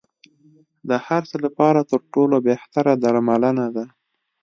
[0.89, 3.85] د هر څه لپاره تر ټولو بهتره درملنه ده.